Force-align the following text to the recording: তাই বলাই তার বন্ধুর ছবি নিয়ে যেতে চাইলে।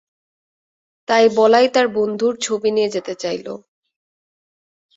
তাই 1.07 1.25
বলাই 1.35 1.67
তার 1.73 1.87
বন্ধুর 1.95 2.33
ছবি 2.41 2.69
নিয়ে 2.71 2.89
যেতে 2.89 3.13
চাইলে। 3.15 3.53